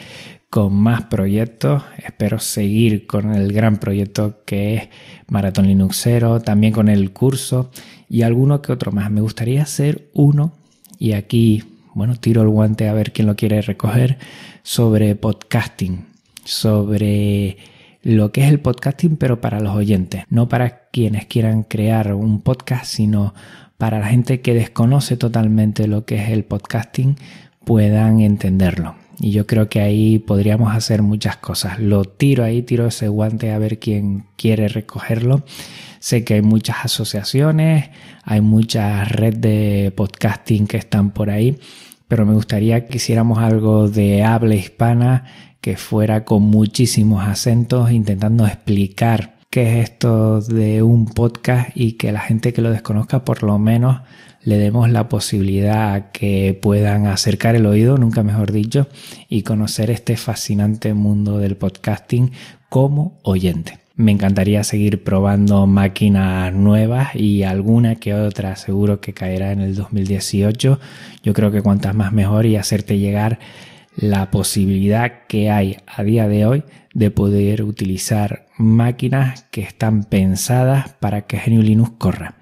con 0.50 0.74
más 0.74 1.02
proyectos. 1.04 1.82
Espero 2.04 2.38
seguir 2.38 3.06
con 3.06 3.34
el 3.34 3.52
gran 3.52 3.78
proyecto 3.78 4.42
que 4.44 4.74
es 4.74 4.88
Maratón 5.28 5.66
Linuxero 5.66 6.40
también 6.40 6.72
con 6.72 6.88
el 6.88 7.12
curso 7.12 7.70
y 8.08 8.22
alguno 8.22 8.62
que 8.62 8.72
otro 8.72 8.92
más. 8.92 9.10
Me 9.10 9.20
gustaría 9.20 9.62
hacer 9.62 10.08
uno 10.12 10.52
y 10.98 11.12
aquí 11.12 11.64
bueno 11.94 12.16
tiro 12.16 12.42
el 12.42 12.48
guante 12.48 12.88
a 12.88 12.94
ver 12.94 13.12
quién 13.12 13.26
lo 13.26 13.36
quiere 13.36 13.60
recoger 13.62 14.18
sobre 14.62 15.14
podcasting 15.14 16.12
sobre 16.44 17.56
lo 18.02 18.32
que 18.32 18.42
es 18.42 18.50
el 18.50 18.60
podcasting, 18.60 19.16
pero 19.16 19.40
para 19.40 19.60
los 19.60 19.74
oyentes, 19.74 20.24
no 20.28 20.48
para 20.48 20.88
quienes 20.90 21.26
quieran 21.26 21.62
crear 21.62 22.14
un 22.14 22.40
podcast, 22.40 22.86
sino 22.86 23.34
para 23.78 23.98
la 23.98 24.06
gente 24.06 24.40
que 24.40 24.54
desconoce 24.54 25.16
totalmente 25.16 25.86
lo 25.86 26.04
que 26.04 26.16
es 26.16 26.30
el 26.30 26.44
podcasting, 26.44 27.16
puedan 27.64 28.20
entenderlo. 28.20 28.96
Y 29.20 29.30
yo 29.30 29.46
creo 29.46 29.68
que 29.68 29.80
ahí 29.80 30.18
podríamos 30.18 30.74
hacer 30.74 31.02
muchas 31.02 31.36
cosas. 31.36 31.78
Lo 31.78 32.04
tiro 32.04 32.42
ahí, 32.42 32.62
tiro 32.62 32.86
ese 32.86 33.08
guante 33.08 33.52
a 33.52 33.58
ver 33.58 33.78
quién 33.78 34.24
quiere 34.36 34.66
recogerlo. 34.68 35.44
Sé 36.00 36.24
que 36.24 36.34
hay 36.34 36.42
muchas 36.42 36.84
asociaciones, 36.84 37.90
hay 38.24 38.40
muchas 38.40 39.08
redes 39.10 39.40
de 39.40 39.92
podcasting 39.96 40.66
que 40.66 40.76
están 40.76 41.12
por 41.12 41.30
ahí, 41.30 41.58
pero 42.08 42.26
me 42.26 42.34
gustaría 42.34 42.86
que 42.86 42.96
hiciéramos 42.96 43.38
algo 43.38 43.88
de 43.88 44.24
habla 44.24 44.56
hispana 44.56 45.24
que 45.62 45.76
fuera 45.76 46.24
con 46.24 46.42
muchísimos 46.42 47.26
acentos 47.26 47.92
intentando 47.92 48.46
explicar 48.46 49.36
qué 49.48 49.80
es 49.80 49.90
esto 49.90 50.40
de 50.40 50.82
un 50.82 51.06
podcast 51.06 51.70
y 51.74 51.92
que 51.92 52.10
la 52.10 52.20
gente 52.20 52.52
que 52.52 52.60
lo 52.60 52.70
desconozca 52.70 53.24
por 53.24 53.44
lo 53.44 53.58
menos 53.58 54.00
le 54.42 54.58
demos 54.58 54.90
la 54.90 55.08
posibilidad 55.08 55.94
a 55.94 56.10
que 56.10 56.58
puedan 56.60 57.06
acercar 57.06 57.54
el 57.54 57.66
oído, 57.66 57.96
nunca 57.96 58.24
mejor 58.24 58.50
dicho, 58.50 58.88
y 59.28 59.42
conocer 59.42 59.90
este 59.92 60.16
fascinante 60.16 60.94
mundo 60.94 61.38
del 61.38 61.56
podcasting 61.56 62.32
como 62.68 63.20
oyente. 63.22 63.78
Me 63.94 64.10
encantaría 64.10 64.64
seguir 64.64 65.04
probando 65.04 65.68
máquinas 65.68 66.52
nuevas 66.52 67.14
y 67.14 67.44
alguna 67.44 67.96
que 67.96 68.14
otra 68.14 68.56
seguro 68.56 69.00
que 69.00 69.12
caerá 69.12 69.52
en 69.52 69.60
el 69.60 69.76
2018. 69.76 70.80
Yo 71.22 71.32
creo 71.34 71.52
que 71.52 71.62
cuantas 71.62 71.94
más 71.94 72.12
mejor 72.12 72.46
y 72.46 72.56
hacerte 72.56 72.98
llegar 72.98 73.38
la 73.96 74.30
posibilidad 74.30 75.26
que 75.26 75.50
hay 75.50 75.76
a 75.86 76.02
día 76.02 76.28
de 76.28 76.46
hoy 76.46 76.64
de 76.94 77.10
poder 77.10 77.62
utilizar 77.62 78.46
máquinas 78.58 79.44
que 79.50 79.62
están 79.62 80.04
pensadas 80.04 80.94
para 81.00 81.26
que 81.26 81.38
GNU 81.38 81.62
Linux 81.62 81.92
corra. 81.98 82.36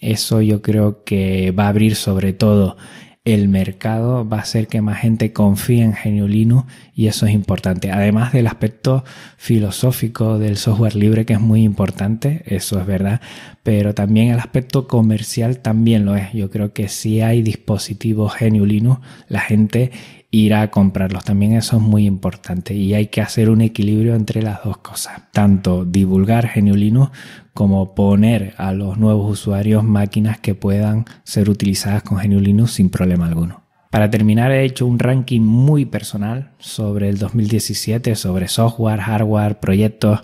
Eso 0.00 0.42
yo 0.42 0.62
creo 0.62 1.04
que 1.04 1.52
va 1.52 1.66
a 1.66 1.68
abrir 1.68 1.94
sobre 1.94 2.32
todo 2.32 2.76
el 3.24 3.48
mercado, 3.48 4.28
va 4.28 4.38
a 4.38 4.40
hacer 4.40 4.66
que 4.66 4.80
más 4.80 4.98
gente 4.98 5.32
confíe 5.32 5.82
en 5.82 5.92
GNU 5.92 6.26
Linux 6.26 6.66
y 6.92 7.06
eso 7.06 7.24
es 7.26 7.32
importante. 7.32 7.92
Además 7.92 8.32
del 8.32 8.48
aspecto 8.48 9.04
filosófico 9.36 10.40
del 10.40 10.56
software 10.56 10.96
libre 10.96 11.24
que 11.24 11.34
es 11.34 11.40
muy 11.40 11.62
importante, 11.62 12.42
eso 12.46 12.80
es 12.80 12.86
verdad, 12.86 13.20
pero 13.62 13.94
también 13.94 14.30
el 14.30 14.40
aspecto 14.40 14.88
comercial 14.88 15.60
también 15.60 16.04
lo 16.04 16.16
es. 16.16 16.32
Yo 16.32 16.50
creo 16.50 16.72
que 16.72 16.88
si 16.88 17.20
hay 17.20 17.42
dispositivos 17.42 18.34
GNU 18.40 18.66
Linux, 18.66 19.00
la 19.28 19.40
gente 19.40 19.92
ir 20.32 20.54
a 20.54 20.70
comprarlos. 20.70 21.24
También 21.24 21.52
eso 21.52 21.76
es 21.76 21.82
muy 21.82 22.06
importante 22.06 22.74
y 22.74 22.94
hay 22.94 23.06
que 23.08 23.20
hacer 23.20 23.50
un 23.50 23.60
equilibrio 23.60 24.16
entre 24.16 24.42
las 24.42 24.64
dos 24.64 24.78
cosas. 24.78 25.22
Tanto 25.30 25.84
divulgar 25.84 26.50
GNU 26.52 26.74
Linux 26.74 27.12
como 27.54 27.94
poner 27.94 28.54
a 28.56 28.72
los 28.72 28.96
nuevos 28.96 29.30
usuarios 29.30 29.84
máquinas 29.84 30.40
que 30.40 30.54
puedan 30.54 31.04
ser 31.22 31.50
utilizadas 31.50 32.02
con 32.02 32.18
GNU 32.18 32.40
Linux 32.40 32.72
sin 32.72 32.88
problema 32.88 33.26
alguno. 33.26 33.62
Para 33.90 34.08
terminar 34.08 34.52
he 34.52 34.64
hecho 34.64 34.86
un 34.86 34.98
ranking 34.98 35.42
muy 35.42 35.84
personal 35.84 36.52
sobre 36.58 37.10
el 37.10 37.18
2017, 37.18 38.16
sobre 38.16 38.48
software, 38.48 39.00
hardware, 39.00 39.60
proyectos 39.60 40.20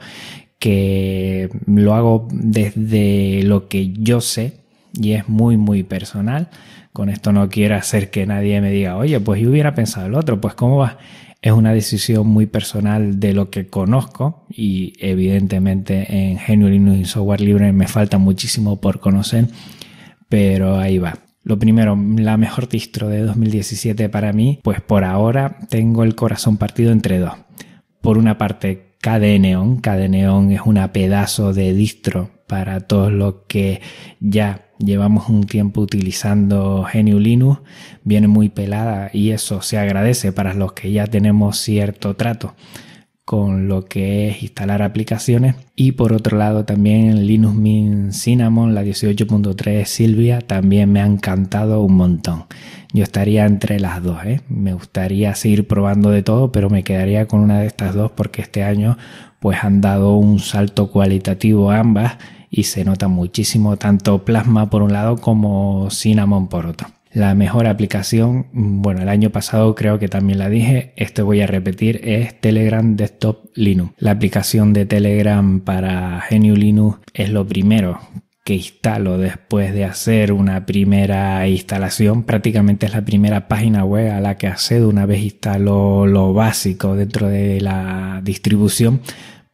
que 0.58 1.50
lo 1.66 1.94
hago 1.94 2.28
desde 2.32 3.42
lo 3.42 3.68
que 3.68 3.92
yo 3.92 4.22
sé 4.22 4.67
y 5.00 5.12
es 5.12 5.28
muy 5.28 5.57
muy 5.57 5.83
personal 5.83 6.50
con 6.99 7.11
esto 7.11 7.33
no 7.33 7.49
quiero 7.49 7.76
hacer 7.76 8.11
que 8.11 8.26
nadie 8.26 8.61
me 8.61 8.73
diga, 8.73 8.97
oye, 8.97 9.21
pues 9.21 9.40
yo 9.40 9.50
hubiera 9.50 9.73
pensado 9.73 10.09
el 10.09 10.17
otro, 10.17 10.40
pues 10.40 10.55
cómo 10.55 10.78
va. 10.78 10.99
Es 11.40 11.52
una 11.52 11.73
decisión 11.73 12.26
muy 12.26 12.47
personal 12.47 13.21
de 13.21 13.35
lo 13.35 13.50
que 13.50 13.69
conozco 13.69 14.45
y 14.50 14.95
evidentemente 14.99 16.07
en 16.12 16.38
GNU 16.38 16.69
Linux 16.69 16.99
y 16.99 17.05
software 17.05 17.40
libre 17.40 17.73
me 17.73 17.87
falta 17.87 18.19
muchísimo 18.19 18.81
por 18.81 18.99
conocer, 18.99 19.47
pero 20.28 20.78
ahí 20.78 20.99
va. 20.99 21.19
Lo 21.45 21.57
primero, 21.57 21.97
la 22.17 22.37
mejor 22.37 22.69
distro 22.69 23.09
de 23.09 23.23
2017 23.23 24.09
para 24.09 24.33
mí, 24.33 24.59
pues 24.64 24.81
por 24.81 25.05
ahora 25.05 25.59
tengo 25.71 26.02
el 26.02 26.17
corazón 26.17 26.57
partido 26.57 26.90
entre 26.90 27.21
dos. 27.21 27.35
Por 28.00 28.19
una 28.19 28.38
parte, 28.38 28.97
KDE 29.00 29.38
KDE 29.81 30.55
es 30.55 30.61
una 30.64 30.93
pedazo 30.93 31.52
de 31.52 31.73
distro 31.75 32.38
para 32.49 32.81
todos 32.81 33.12
los 33.12 33.35
que 33.47 33.81
ya 34.19 34.64
llevamos 34.78 35.28
un 35.28 35.45
tiempo 35.45 35.81
utilizando 35.81 36.87
GNU 36.93 37.21
Linux, 37.21 37.61
viene 38.02 38.26
muy 38.26 38.49
pelada 38.49 39.11
y 39.12 39.31
eso 39.31 39.62
se 39.62 39.78
agradece 39.78 40.33
para 40.33 40.55
los 40.55 40.73
que 40.73 40.90
ya 40.90 41.07
tenemos 41.07 41.59
cierto 41.59 42.17
trato 42.17 42.55
con 43.28 43.69
lo 43.69 43.85
que 43.85 44.31
es 44.31 44.43
instalar 44.43 44.81
aplicaciones 44.81 45.55
y 45.76 45.93
por 45.93 46.14
otro 46.14 46.38
lado 46.38 46.64
también 46.64 47.26
Linux 47.26 47.55
Mint 47.55 48.12
Cinnamon 48.12 48.75
la 48.75 48.83
18.3 48.83 49.85
Silvia 49.85 50.40
también 50.40 50.90
me 50.90 51.02
ha 51.02 51.07
encantado 51.07 51.83
un 51.83 51.95
montón 51.95 52.47
yo 52.95 53.02
estaría 53.02 53.45
entre 53.45 53.81
las 53.81 54.02
dos 54.02 54.25
¿eh? 54.25 54.40
me 54.49 54.73
gustaría 54.73 55.35
seguir 55.35 55.69
probando 55.69 56.11
de 56.11 56.23
todo 56.23 56.52
pero 56.52 56.71
me 56.71 56.85
quedaría 56.85 57.28
con 57.28 57.40
una 57.40 57.61
de 57.61 57.67
estas 57.67 57.95
dos 57.95 58.11
porque 58.12 58.40
este 58.40 58.64
año 58.64 58.97
pues 59.40 59.62
han 59.62 59.83
dado 59.83 60.17
un 60.17 60.38
salto 60.38 60.90
cualitativo 60.90 61.71
ambas 61.71 62.17
y 62.50 62.64
se 62.64 62.85
nota 62.85 63.09
muchísimo 63.09 63.76
tanto 63.76 64.25
Plasma 64.25 64.71
por 64.71 64.83
un 64.83 64.93
lado 64.93 65.17
como 65.19 65.88
Cinnamon 65.90 66.49
por 66.49 66.67
otro. 66.67 66.88
La 67.12 67.35
mejor 67.35 67.67
aplicación, 67.67 68.47
bueno, 68.52 69.02
el 69.02 69.09
año 69.09 69.31
pasado 69.31 69.75
creo 69.75 69.99
que 69.99 70.09
también 70.09 70.38
la 70.38 70.49
dije, 70.49 70.93
esto 70.97 71.25
voy 71.25 71.40
a 71.40 71.47
repetir, 71.47 72.00
es 72.05 72.38
Telegram 72.38 72.97
Desktop 72.97 73.47
Linux. 73.55 73.95
La 73.99 74.11
aplicación 74.11 74.73
de 74.73 74.85
Telegram 74.85 75.61
para 75.61 76.23
GNU 76.31 76.55
Linux 76.55 76.99
es 77.14 77.31
lo 77.31 77.47
primero 77.47 77.99
que 78.45 78.55
instalo 78.55 79.19
después 79.19 79.75
de 79.75 79.85
hacer 79.85 80.33
una 80.33 80.64
primera 80.64 81.47
instalación. 81.49 82.23
Prácticamente 82.23 82.87
es 82.87 82.93
la 82.93 83.05
primera 83.05 83.49
página 83.49 83.85
web 83.85 84.11
a 84.12 84.21
la 84.21 84.37
que 84.37 84.47
accedo 84.47 84.88
una 84.88 85.05
vez 85.05 85.23
instalo 85.23 86.07
lo 86.07 86.33
básico 86.33 86.95
dentro 86.95 87.28
de 87.28 87.61
la 87.61 88.21
distribución 88.23 89.00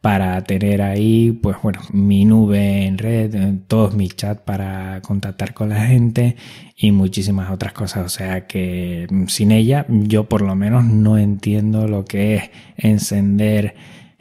para 0.05 0.39
tener 0.43 0.83
ahí, 0.83 1.31
pues 1.31 1.57
bueno, 1.63 1.79
mi 1.91 2.25
nube 2.25 2.85
en 2.85 2.99
red, 2.99 3.35
todos 3.67 3.95
mis 3.95 4.15
chats 4.15 4.39
para 4.39 5.01
contactar 5.01 5.55
con 5.55 5.69
la 5.69 5.87
gente 5.87 6.35
y 6.77 6.91
muchísimas 6.91 7.49
otras 7.49 7.73
cosas. 7.73 8.05
O 8.05 8.09
sea 8.09 8.45
que 8.45 9.07
mm, 9.09 9.25
sin 9.25 9.51
ella 9.51 9.87
yo 9.89 10.25
por 10.25 10.43
lo 10.43 10.55
menos 10.55 10.85
no 10.85 11.17
entiendo 11.17 11.87
lo 11.87 12.05
que 12.05 12.35
es 12.35 12.51
encender 12.77 13.73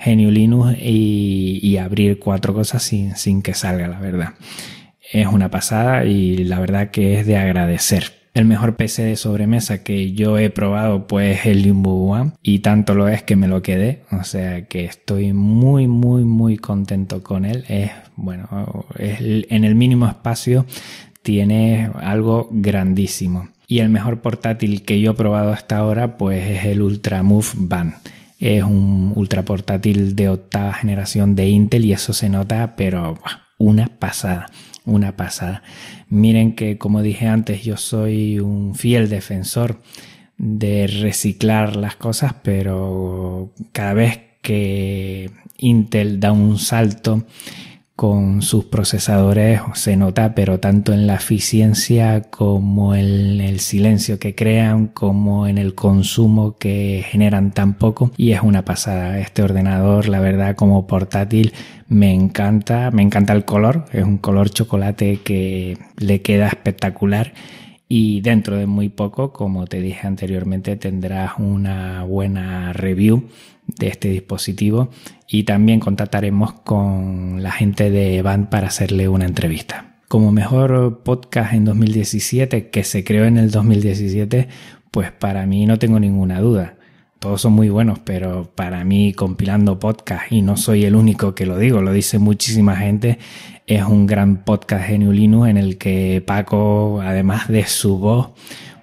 GNU 0.02 0.30
Linux 0.30 0.74
y, 0.80 1.60
y 1.62 1.76
abrir 1.76 2.18
cuatro 2.18 2.54
cosas 2.54 2.82
sin, 2.82 3.14
sin 3.16 3.42
que 3.42 3.52
salga, 3.52 3.86
la 3.86 4.00
verdad. 4.00 4.32
Es 5.12 5.26
una 5.26 5.50
pasada 5.50 6.06
y 6.06 6.44
la 6.44 6.60
verdad 6.60 6.92
que 6.92 7.20
es 7.20 7.26
de 7.26 7.36
agradecer. 7.36 8.23
El 8.34 8.46
mejor 8.46 8.74
PC 8.74 9.04
de 9.04 9.14
sobremesa 9.14 9.84
que 9.84 10.12
yo 10.12 10.38
he 10.38 10.50
probado 10.50 11.06
pues 11.06 11.38
es 11.38 11.46
el 11.46 11.62
Limbo 11.62 12.10
One 12.10 12.32
y 12.42 12.58
tanto 12.58 12.96
lo 12.96 13.06
es 13.06 13.22
que 13.22 13.36
me 13.36 13.46
lo 13.46 13.62
quedé, 13.62 14.02
o 14.10 14.24
sea 14.24 14.66
que 14.66 14.84
estoy 14.84 15.32
muy 15.32 15.86
muy 15.86 16.24
muy 16.24 16.56
contento 16.56 17.22
con 17.22 17.44
él. 17.44 17.64
Es 17.68 17.92
bueno, 18.16 18.86
es, 18.98 19.20
en 19.20 19.62
el 19.62 19.76
mínimo 19.76 20.08
espacio 20.08 20.66
tiene 21.22 21.90
algo 22.00 22.48
grandísimo. 22.50 23.50
Y 23.68 23.78
el 23.78 23.88
mejor 23.88 24.20
portátil 24.20 24.82
que 24.82 25.00
yo 25.00 25.12
he 25.12 25.14
probado 25.14 25.52
hasta 25.52 25.76
ahora 25.76 26.16
pues 26.18 26.44
es 26.50 26.64
el 26.64 26.82
Ultramove 26.82 27.52
Band. 27.54 27.94
Es 28.40 28.64
un 28.64 29.12
ultra 29.14 29.44
portátil 29.44 30.16
de 30.16 30.28
octava 30.28 30.72
generación 30.72 31.36
de 31.36 31.50
Intel 31.50 31.84
y 31.84 31.92
eso 31.92 32.12
se 32.12 32.28
nota 32.28 32.74
pero 32.74 33.16
una 33.58 33.86
pasada 33.86 34.48
una 34.84 35.16
pasada. 35.16 35.62
Miren 36.08 36.54
que, 36.54 36.78
como 36.78 37.02
dije 37.02 37.26
antes, 37.26 37.62
yo 37.62 37.76
soy 37.76 38.38
un 38.40 38.74
fiel 38.74 39.08
defensor 39.08 39.80
de 40.36 40.86
reciclar 40.86 41.76
las 41.76 41.96
cosas, 41.96 42.34
pero 42.42 43.52
cada 43.72 43.94
vez 43.94 44.20
que 44.42 45.30
Intel 45.58 46.20
da 46.20 46.32
un 46.32 46.58
salto 46.58 47.24
con 47.96 48.42
sus 48.42 48.64
procesadores 48.64 49.60
se 49.74 49.96
nota, 49.96 50.34
pero 50.34 50.58
tanto 50.58 50.92
en 50.92 51.06
la 51.06 51.14
eficiencia 51.14 52.22
como 52.22 52.94
en 52.96 53.40
el 53.40 53.60
silencio 53.60 54.18
que 54.18 54.34
crean, 54.34 54.88
como 54.88 55.46
en 55.46 55.58
el 55.58 55.74
consumo 55.74 56.56
que 56.58 57.04
generan 57.08 57.52
tan 57.52 57.74
poco. 57.74 58.10
Y 58.16 58.32
es 58.32 58.42
una 58.42 58.64
pasada. 58.64 59.20
Este 59.20 59.42
ordenador, 59.42 60.08
la 60.08 60.18
verdad, 60.18 60.56
como 60.56 60.88
portátil, 60.88 61.52
me 61.88 62.12
encanta. 62.12 62.90
Me 62.90 63.02
encanta 63.02 63.32
el 63.32 63.44
color. 63.44 63.84
Es 63.92 64.02
un 64.02 64.18
color 64.18 64.50
chocolate 64.50 65.20
que 65.22 65.78
le 65.96 66.20
queda 66.20 66.48
espectacular. 66.48 67.32
Y 67.88 68.20
dentro 68.22 68.56
de 68.56 68.66
muy 68.66 68.88
poco, 68.88 69.32
como 69.32 69.66
te 69.66 69.80
dije 69.80 70.06
anteriormente, 70.06 70.76
tendrás 70.76 71.32
una 71.38 72.04
buena 72.04 72.72
review 72.72 73.28
de 73.66 73.88
este 73.88 74.08
dispositivo 74.08 74.90
y 75.28 75.44
también 75.44 75.80
contactaremos 75.80 76.52
con 76.52 77.42
la 77.42 77.50
gente 77.50 77.90
de 77.90 78.22
Band 78.22 78.48
para 78.48 78.68
hacerle 78.68 79.08
una 79.08 79.26
entrevista. 79.26 79.96
Como 80.08 80.32
mejor 80.32 81.02
podcast 81.02 81.54
en 81.54 81.64
2017, 81.64 82.70
que 82.70 82.84
se 82.84 83.04
creó 83.04 83.24
en 83.24 83.38
el 83.38 83.50
2017, 83.50 84.48
pues 84.90 85.10
para 85.12 85.46
mí 85.46 85.66
no 85.66 85.78
tengo 85.78 85.98
ninguna 85.98 86.40
duda. 86.40 86.76
Todos 87.24 87.40
son 87.40 87.54
muy 87.54 87.70
buenos, 87.70 88.00
pero 88.00 88.52
para 88.54 88.84
mí 88.84 89.14
compilando 89.14 89.78
podcast, 89.78 90.30
y 90.30 90.42
no 90.42 90.58
soy 90.58 90.84
el 90.84 90.94
único 90.94 91.34
que 91.34 91.46
lo 91.46 91.56
digo, 91.56 91.80
lo 91.80 91.90
dice 91.90 92.18
muchísima 92.18 92.76
gente, 92.76 93.18
es 93.66 93.82
un 93.82 94.04
gran 94.06 94.44
podcast 94.44 94.84
geniulino 94.88 95.46
en 95.46 95.56
el 95.56 95.78
que 95.78 96.22
Paco, 96.26 97.00
además 97.00 97.48
de 97.48 97.64
su 97.64 97.96
voz, 97.96 98.32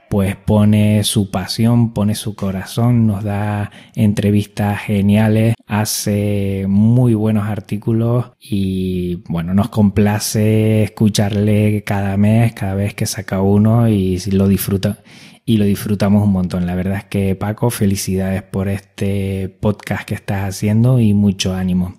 pues 0.09 0.35
pone 0.35 1.03
su 1.03 1.29
pasión, 1.29 1.93
pone 1.93 2.15
su 2.15 2.33
corazón, 2.33 3.05
nos 3.05 3.23
da 3.23 3.69
entrevistas 3.93 4.81
geniales, 4.81 5.53
hace 5.67 6.65
muy 6.67 7.13
buenos 7.13 7.47
artículos 7.47 8.31
y 8.39 9.17
bueno, 9.29 9.53
nos 9.53 9.69
complace 9.69 10.81
escucharle 10.81 11.83
cada 11.83 12.17
mes, 12.17 12.53
cada 12.53 12.73
vez 12.73 12.95
que 12.95 13.05
saca 13.05 13.39
uno 13.39 13.87
y 13.87 14.19
lo 14.31 14.47
disfruta 14.47 14.97
y 15.45 15.57
lo 15.57 15.65
disfrutamos 15.65 16.23
un 16.23 16.31
montón. 16.31 16.65
La 16.65 16.75
verdad 16.75 16.97
es 16.97 17.05
que 17.05 17.35
Paco, 17.35 17.69
felicidades 17.69 18.43
por 18.43 18.69
este 18.69 19.49
podcast 19.59 20.07
que 20.07 20.15
estás 20.15 20.43
haciendo 20.43 20.99
y 20.99 21.13
mucho 21.13 21.53
ánimo. 21.53 21.95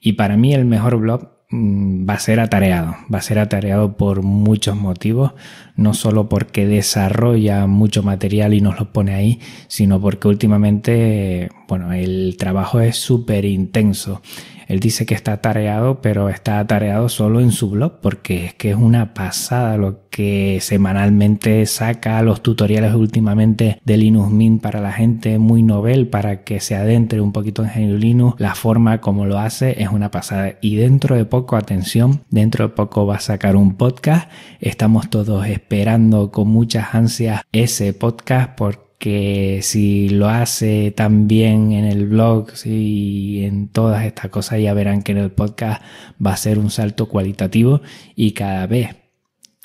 Y 0.00 0.14
para 0.14 0.36
mí 0.36 0.54
el 0.54 0.64
mejor 0.64 0.96
blog 0.96 1.40
Mm, 1.52 2.08
va 2.08 2.14
a 2.14 2.18
ser 2.20 2.38
atareado, 2.38 2.94
va 3.12 3.18
a 3.18 3.22
ser 3.22 3.40
atareado 3.40 3.96
por 3.96 4.22
muchos 4.22 4.76
motivos, 4.76 5.32
no 5.74 5.94
solo 5.94 6.28
porque 6.28 6.64
desarrolla 6.64 7.66
mucho 7.66 8.04
material 8.04 8.54
y 8.54 8.60
nos 8.60 8.78
lo 8.78 8.92
pone 8.92 9.14
ahí, 9.14 9.40
sino 9.66 10.00
porque 10.00 10.28
últimamente, 10.28 11.48
bueno, 11.70 11.92
el 11.92 12.36
trabajo 12.36 12.80
es 12.80 12.96
súper 12.96 13.44
intenso. 13.44 14.20
Él 14.66 14.80
dice 14.80 15.06
que 15.06 15.14
está 15.14 15.40
tareado, 15.40 16.00
pero 16.00 16.28
está 16.28 16.64
tareado 16.66 17.08
solo 17.08 17.40
en 17.40 17.52
su 17.52 17.70
blog 17.70 18.00
porque 18.00 18.44
es 18.44 18.54
que 18.54 18.70
es 18.70 18.76
una 18.76 19.14
pasada 19.14 19.76
lo 19.76 20.08
que 20.10 20.58
semanalmente 20.60 21.64
saca, 21.66 22.22
los 22.22 22.42
tutoriales 22.42 22.94
últimamente 22.94 23.80
de 23.84 23.96
Linux 23.96 24.30
Mint 24.30 24.60
para 24.60 24.80
la 24.80 24.92
gente, 24.92 25.38
muy 25.38 25.62
novel 25.62 26.08
para 26.08 26.42
que 26.42 26.58
se 26.58 26.74
adentre 26.74 27.20
un 27.20 27.32
poquito 27.32 27.64
en 27.64 28.00
Linux. 28.00 28.40
La 28.40 28.56
forma 28.56 29.00
como 29.00 29.26
lo 29.26 29.38
hace 29.38 29.80
es 29.80 29.90
una 29.90 30.10
pasada. 30.10 30.54
Y 30.60 30.74
dentro 30.74 31.14
de 31.14 31.24
poco, 31.24 31.54
atención, 31.54 32.22
dentro 32.30 32.66
de 32.66 32.74
poco 32.74 33.06
va 33.06 33.16
a 33.16 33.20
sacar 33.20 33.54
un 33.54 33.76
podcast. 33.76 34.28
Estamos 34.60 35.08
todos 35.08 35.46
esperando 35.46 36.32
con 36.32 36.48
muchas 36.48 36.96
ansias 36.96 37.42
ese 37.52 37.92
podcast 37.92 38.56
porque 38.56 38.89
que 39.00 39.60
si 39.62 40.10
lo 40.10 40.28
hace 40.28 40.90
también 40.90 41.72
en 41.72 41.86
el 41.86 42.06
blog 42.06 42.48
y 42.66 43.44
en 43.44 43.68
todas 43.68 44.04
estas 44.04 44.28
cosas 44.28 44.60
ya 44.60 44.74
verán 44.74 45.02
que 45.02 45.12
en 45.12 45.18
el 45.18 45.30
podcast 45.32 45.82
va 46.24 46.34
a 46.34 46.36
ser 46.36 46.58
un 46.58 46.68
salto 46.68 47.08
cualitativo 47.08 47.80
y 48.14 48.32
cada 48.32 48.66
vez 48.66 48.96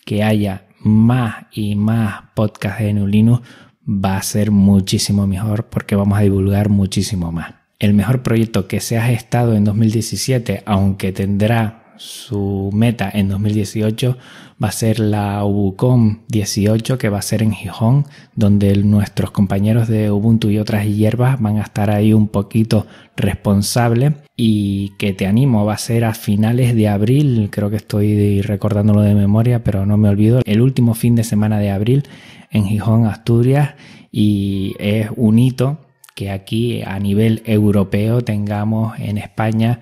que 0.05 0.23
haya 0.23 0.67
más 0.79 1.47
y 1.51 1.75
más 1.75 2.29
podcasts 2.33 2.81
de 2.81 2.93
Neulino 2.93 3.41
va 3.85 4.15
a 4.15 4.23
ser 4.23 4.51
muchísimo 4.51 5.27
mejor 5.27 5.65
porque 5.65 5.97
vamos 5.97 6.17
a 6.17 6.21
divulgar 6.21 6.69
muchísimo 6.69 7.33
más. 7.33 7.55
El 7.77 7.93
mejor 7.93 8.23
proyecto 8.23 8.69
que 8.69 8.79
se 8.79 8.97
ha 8.97 9.05
gestado 9.05 9.53
en 9.53 9.65
2017, 9.65 10.63
aunque 10.65 11.11
tendrá 11.11 11.84
su 11.97 12.69
meta 12.73 13.09
en 13.13 13.29
2018 13.29 14.17
va 14.63 14.69
a 14.69 14.71
ser 14.71 14.99
la 14.99 15.43
Ubucom 15.43 16.19
18 16.29 16.97
que 16.97 17.09
va 17.09 17.19
a 17.19 17.21
ser 17.21 17.43
en 17.43 17.51
Gijón, 17.51 18.05
donde 18.35 18.75
nuestros 18.83 19.31
compañeros 19.31 19.87
de 19.87 20.11
Ubuntu 20.11 20.49
y 20.49 20.59
otras 20.59 20.85
hierbas 20.85 21.41
van 21.41 21.57
a 21.57 21.63
estar 21.63 21.89
ahí 21.89 22.13
un 22.13 22.27
poquito 22.27 22.87
responsables 23.15 24.13
y 24.35 24.93
que 24.97 25.13
te 25.13 25.27
animo 25.27 25.65
va 25.65 25.73
a 25.73 25.77
ser 25.77 26.05
a 26.05 26.13
finales 26.13 26.75
de 26.75 26.87
abril, 26.87 27.49
creo 27.51 27.69
que 27.69 27.77
estoy 27.77 28.41
recordándolo 28.41 29.01
de 29.01 29.15
memoria, 29.15 29.63
pero 29.63 29.85
no 29.85 29.97
me 29.97 30.09
olvido, 30.09 30.41
el 30.45 30.61
último 30.61 30.93
fin 30.93 31.15
de 31.15 31.23
semana 31.23 31.59
de 31.59 31.71
abril 31.71 32.03
en 32.51 32.65
Gijón, 32.65 33.05
Asturias. 33.05 33.75
Y 34.11 34.75
es 34.79 35.09
un 35.15 35.39
hito 35.39 35.79
que 36.15 36.31
aquí 36.31 36.81
a 36.81 36.97
nivel 36.99 37.43
europeo 37.45 38.21
tengamos 38.21 38.97
en 38.99 39.17
España 39.17 39.81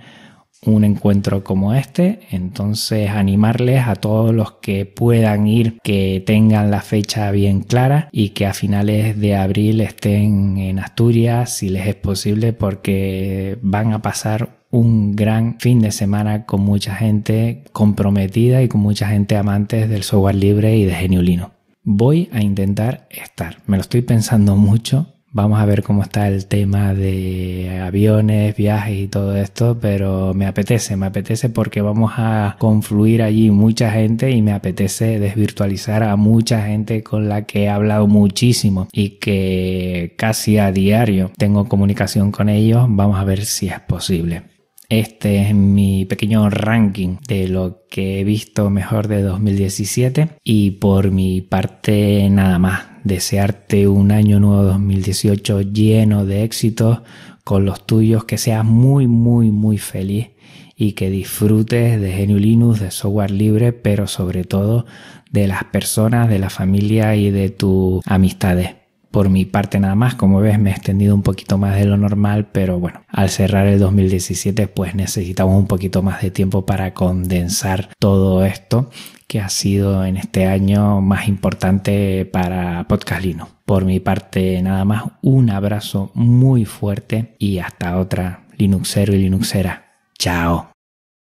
un 0.66 0.84
encuentro 0.84 1.44
como 1.44 1.74
este. 1.74 2.20
Entonces 2.32 3.10
animarles 3.10 3.88
a 3.88 3.96
todos 3.96 4.34
los 4.34 4.54
que 4.54 4.86
puedan 4.86 5.48
ir, 5.48 5.80
que 5.84 6.24
tengan 6.26 6.72
la 6.72 6.82
fecha 6.82 7.32
bien 7.32 7.62
clara 7.62 8.10
y 8.12 8.30
que 8.30 8.46
a 8.46 8.54
finales 8.54 9.20
de 9.20 9.36
abril 9.36 9.82
estén 9.82 10.58
en 10.58 10.80
Asturias 10.80 11.58
si 11.58 11.70
les 11.70 11.88
es 11.88 11.96
posible 11.96 12.54
porque 12.54 13.58
van 13.62 13.94
a 13.94 14.02
pasar 14.02 14.64
un 14.72 15.16
gran 15.16 15.60
fin 15.60 15.82
de 15.82 15.92
semana 15.92 16.46
con 16.46 16.62
mucha 16.62 16.96
gente 16.96 17.64
comprometida 17.72 18.64
y 18.64 18.68
con 18.68 18.82
mucha 18.82 19.08
gente 19.08 19.38
amantes 19.38 19.88
del 19.88 20.02
software 20.02 20.36
libre 20.36 20.76
y 20.76 20.86
de 20.86 20.96
Geniulino. 20.96 21.52
Voy 21.84 22.30
a 22.32 22.42
intentar 22.42 23.08
estar. 23.12 23.58
Me 23.68 23.78
lo 23.78 23.82
estoy 23.82 24.02
pensando 24.02 24.56
mucho 24.56 25.14
Vamos 25.36 25.60
a 25.60 25.66
ver 25.66 25.82
cómo 25.82 26.04
está 26.04 26.28
el 26.28 26.46
tema 26.46 26.94
de 26.94 27.82
aviones, 27.84 28.56
viajes 28.56 29.00
y 29.00 29.08
todo 29.08 29.36
esto, 29.36 29.80
pero 29.82 30.36
me 30.36 30.46
apetece, 30.46 30.96
me 30.96 31.08
apetece 31.08 31.50
porque 31.50 31.82
vamos 31.82 32.14
a 32.18 32.56
confluir 32.60 33.24
allí 33.24 33.50
mucha 33.50 33.90
gente 33.90 34.30
y 34.30 34.44
me 34.44 34.54
apetece 34.54 35.20
desvirtualizar 35.20 36.04
a 36.04 36.16
mucha 36.18 36.62
gente 36.62 37.02
con 37.02 37.30
la 37.30 37.48
que 37.48 37.64
he 37.64 37.70
hablado 37.70 38.06
muchísimo 38.06 38.88
y 38.92 39.18
que 39.18 40.14
casi 40.20 40.60
a 40.60 40.72
diario 40.72 41.32
tengo 41.36 41.68
comunicación 41.68 42.32
con 42.32 42.48
ellos. 42.48 42.86
Vamos 42.88 43.18
a 43.18 43.24
ver 43.24 43.44
si 43.44 43.70
es 43.70 43.80
posible. 43.80 44.44
Este 44.88 45.42
es 45.42 45.56
mi 45.56 46.06
pequeño 46.06 46.48
ranking 46.52 47.18
de 47.28 47.48
lo 47.48 47.88
que 47.90 48.20
he 48.20 48.24
visto 48.24 48.70
mejor 48.70 49.08
de 49.08 49.24
2017 49.24 50.30
y 50.44 50.72
por 50.72 51.10
mi 51.10 51.42
parte 51.42 52.30
nada 52.30 52.60
más. 52.60 52.93
Desearte 53.04 53.88
un 53.88 54.12
año 54.12 54.40
nuevo 54.40 54.64
2018 54.64 55.62
lleno 55.62 56.26
de 56.26 56.44
éxitos 56.44 57.02
con 57.44 57.66
los 57.66 57.86
tuyos, 57.86 58.24
que 58.24 58.38
seas 58.38 58.64
muy 58.64 59.08
muy 59.08 59.52
muy 59.52 59.78
feliz 59.78 60.30
y 60.76 60.94
que 60.94 61.10
disfrutes 61.10 62.00
de 62.00 62.26
GNU 62.26 62.38
Linux, 62.38 62.80
de 62.80 62.92
software 62.92 63.32
libre, 63.32 63.74
pero 63.74 64.08
sobre 64.08 64.44
todo 64.44 64.86
de 65.32 65.48
las 65.48 65.66
personas, 65.66 66.30
de 66.30 66.40
la 66.40 66.50
familia 66.50 67.16
y 67.16 67.32
de 67.32 67.50
tus 67.50 68.02
amistades 68.06 68.76
por 69.14 69.30
mi 69.30 69.46
parte 69.46 69.80
nada 69.80 69.94
más. 69.94 70.16
Como 70.16 70.40
ves 70.40 70.58
me 70.60 70.72
he 70.72 70.74
extendido 70.74 71.14
un 71.14 71.22
poquito 71.22 71.60
más 71.60 71.76
de 71.76 71.86
lo 71.86 71.98
normal, 71.98 72.48
pero 72.52 72.80
bueno, 72.80 73.04
al 73.08 73.30
cerrar 73.30 73.68
el 73.68 73.80
2017 73.80 74.68
pues 74.68 74.96
necesitamos 74.96 75.56
un 75.56 75.68
poquito 75.68 76.02
más 76.02 76.22
de 76.22 76.32
tiempo 76.32 76.66
para 76.66 76.94
condensar 76.96 77.90
todo 78.00 78.44
esto 78.44 78.90
que 79.28 79.40
ha 79.40 79.50
sido 79.50 80.06
en 80.06 80.18
este 80.18 80.46
año 80.46 81.02
más 81.02 81.28
importante 81.28 82.26
para 82.26 82.88
Podcast 82.88 83.24
Linux. 83.24 83.52
Por 83.66 83.86
mi 83.86 84.00
parte 84.00 84.62
nada 84.62 84.86
más, 84.86 85.04
un 85.22 85.50
abrazo 85.50 86.12
muy 86.14 86.66
fuerte 86.66 87.36
y 87.40 87.60
hasta 87.60 87.98
otra 87.98 88.46
Linuxero 88.58 89.14
y 89.14 89.20
Linuxera. 89.20 89.94
Chao. 90.18 90.73